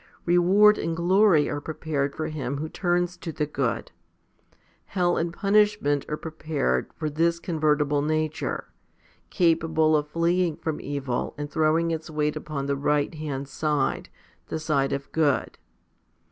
[0.25, 3.91] Reward and glory are prepared for him who turns to the good;
[4.85, 8.69] hell and punish ment are prepared for this convertible nature,
[9.29, 14.09] capable of fleeing from the evil and throwing its weight upon the right hand side,
[14.47, 15.59] the side of good.